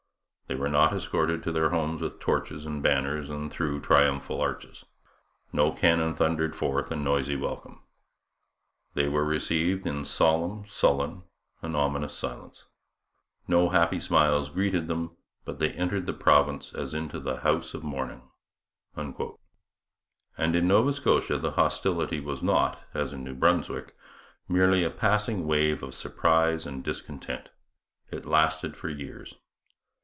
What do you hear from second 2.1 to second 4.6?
torches and banners, and through triumphal